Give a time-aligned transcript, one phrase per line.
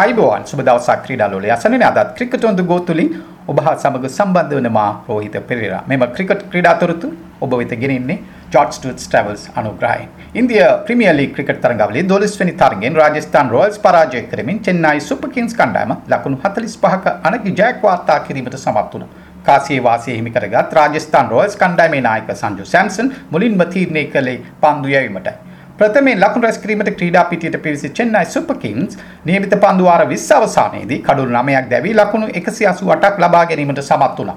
[0.00, 3.08] අයිබෝවන් සුබ දවසක් ක්‍රීඩාලෝලය අසනනේ අදත් ක්‍රිකට් on the go තුලින්
[3.50, 5.80] ඔබ හා සමග සම්බන්ධ වන මා රෝහිත පෙරේරා.
[5.90, 7.10] මෙම ක්‍රිකට් ක්‍රීඩා තොරතුරු
[7.44, 8.16] ඔබ වෙත ගෙනෙන්නේ
[8.54, 10.08] ජොර්ජ් ස්ටුවර්ට්ස් ට්‍රැවල්ස් අනුග්‍රහයෙන්.
[10.40, 15.58] ඉන්දියා ප්‍රීමියර් ලීග් ක්‍රිකට් තරඟාවලියේ 12 වෙනි තරඟෙන් රාජස්ථාන් රොයල්ස් පරාජය කරමින් චෙන්නයි සුපර් කිංස්
[15.60, 19.12] කණ්ඩායම ලකුණු 45ක අනගි ජයක් වාර්තා කිරීමට සමත් වුණා.
[19.44, 25.38] කාසියේ වාසිය හිමි කරගත් රාජස්ථාන් රොයල්ස් කණ්ඩායමේ නායක සංජු සැම්සන් මුලින්ම තීරණය කළේ පන්දු යැවීමටයි.
[25.78, 28.96] ප්‍රථමයෙන් ලකුණු රැස් කිරීමට ක්‍රීඩා පිටියට පිවිසි චෙන්නයි සුපර් කිංස්
[29.28, 34.36] නියමිත පන්දු වාර 20 අවසානයේදී කඩුළු 9ක් දැවී ලකුණු 188ක් ලබා ගැනීමට සමත් වුණා.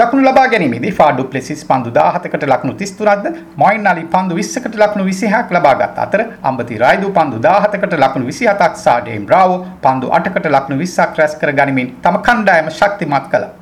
[0.00, 3.32] ලකුණු ලබා ගැනීමේදී ෆාඩු ප්ලෙසිස් පන්දු 17කට ලකුණු 33ක්ද
[3.62, 8.98] මොයින් අලි පන්දු 20කට ලකුණු 26ක් ලබාගත් අතර අම්බති රයිදු පන්දු 17කට ලකුණු 27ක් සහ
[9.06, 13.59] ඩේම් බ්‍රාවෝ පන්දු 8කට ලකුණු 20ක් රැස් කර ගනිමින් තම කණ්ඩායම ශක්තිමත් කළා.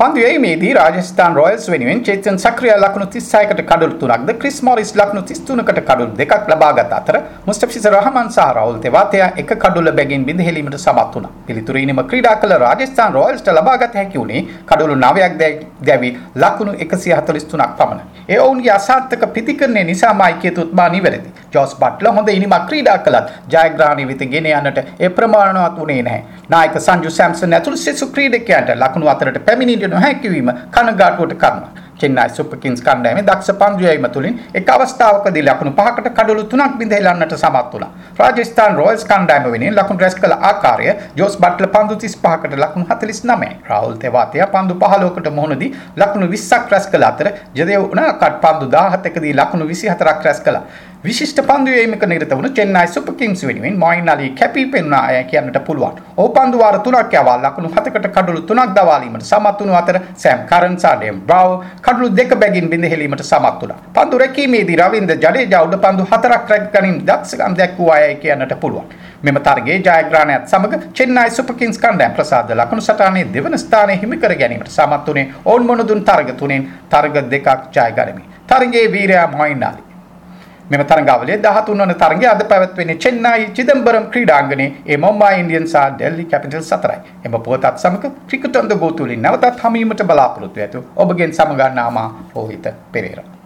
[0.00, 5.82] පන්දු යැීමේදී රාජස්ථාන් රොයල්ස් වෙනුවෙන් චේතන් සක්‍රිය ලකුණු 36කට කඩොළු 3ක්ද ක්‍රිස් මොරිස් ලකුණු 33කට
[5.88, 7.16] කඩොළු දෙකක් ලබාගත් අතර
[7.48, 11.32] මුස්තෆිසර් රහමන් සහ රාහුල් තෙවාතියා එක කඩොළ බැගින් බිඳහෙලීමට සමත් වුණා.
[11.48, 15.50] පිළිතුරිනම ක්‍රීඩා කළ රාජස්ථාන් රොයල්ස්ට ලබාගත හැකි වුණේ කඩොළු 9ක්
[15.88, 18.24] දැවි ලකුණු 143ක් පමණයි.
[18.28, 21.30] ඒ ඔවුන්ගේ අසාර්ථක ප්‍රතිකරණය නිසාමයි කියතුත් මා නිවැරදි.
[21.54, 26.24] ජෝස් බට්ලර් හොඳ ඉනිමක් ක්‍රීඩා කළත් ජයග්‍රහණය වෙත ගෙන යන්නට ඒ ප්‍රමාණවත් වුණේ නැහැ.
[26.48, 31.88] නායක සංජු සැම්සන් ඇතුළු සෙසු ක්‍රීඩකයන්ට ලකුණු අතරට පැමිණියට නොහැකිවීම කනගාටුවට කරනවා.
[32.00, 36.94] චෙන්නයි සුපර් කිංස් කණ්ඩායමේ දක්ෂ පන්දු යැවීම තුලින් එක් අවස්ථාවකදී ලකුණු පහකට කඩොළු තුනක් බිඳ
[37.42, 37.90] සමත් වුණා.
[38.20, 40.86] රාජස්ථාන් රොයල්ස් කණ්ඩායම වෙනුවෙන් ලකුණු රැස් කළ ආකාරය
[41.20, 43.50] ජෝස් බට්ලර් පන්දු 35කට ලකුණු 49.
[43.70, 49.68] රාහුල් තෙවාතියා පන්දු 15කට මුහුණදී ලකුණු 20ක් රැස් කළ අතර ජදේව් උනාකට් පන්දු 17කදී ලකුණු
[49.72, 50.64] 24ක් රැස් කළා.
[51.04, 55.60] විශිෂ්ට පන්දු යැවීමක නිරත වුණු චෙන්නයි සුපර් කිංස් වෙනුවෙන් මොයින් අලි කැපී පෙනුණා අය කියන්නට
[55.68, 56.00] පුළුවන්.
[56.20, 60.74] ඔහු පන්දු වාර 3ක් යවා ලකුණු 7කට කඩලු 3ක් දවාලීමට සමත් වුණු අතර සෑම් කරන්
[60.82, 61.50] සහ ඩේම් බ්‍රාව්
[61.86, 63.78] කඩලු දෙක බැගින් බිඳ හෙලීමට සමත් වුණා.
[63.96, 68.88] පන්දු රැකීමේදී රවින්ද ජඩේජා උඩ පන්දු හතරක් රැක ගැනීම දක්ෂකම් දැක්වූ අය කියන්නට පුළුවන්.
[69.24, 74.34] මෙම තරගයේ ජයග්‍රහණයත් සමග චෙන්නයි සුපර් කිංස් කණ්ඩායම ප්‍රසාද ලකුණු සටහනේ දෙවන ස්ථානය හිමි කර
[74.42, 78.26] ගැනීමට සමත් වුණේ ඔවුන් මොනදුන් තරග තුනෙන් තරග දෙකක් ජය ගනිමින්.
[78.50, 79.89] තරගයේ වීරයා මොයින් අලි
[80.70, 86.24] මෙම තරගාවලියේ 13 වන තරගය අද පැවැත්වෙන්නේ චෙන්නයි චිදම්බරම් ක්‍රීඩාංගණයේ ඒ මුම්බයි ඉන්ඩියන්ස් සහ ඩෙල්ලි
[86.32, 87.00] කැපිටල්ස් අතරයි.
[87.26, 92.08] එම පුවතත් සමග ක්‍රිකට් on the go තුලින් නැවතත් හමීමට බලාපොරොත්තු ඇතු ඔබගෙන් සමගන්නා මා
[92.34, 93.39] රෝහිත පෙරේරා